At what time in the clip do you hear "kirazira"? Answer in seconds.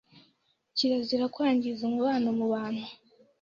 0.75-1.25